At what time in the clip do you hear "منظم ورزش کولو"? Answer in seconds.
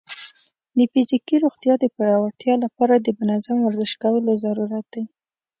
3.19-4.31